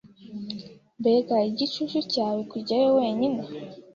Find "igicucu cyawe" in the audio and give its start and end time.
1.49-2.41